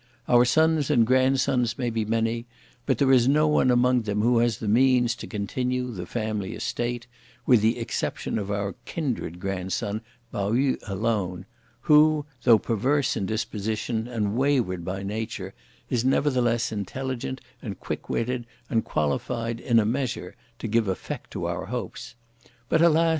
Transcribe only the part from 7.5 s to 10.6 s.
the exception of our kindred grandson, Pao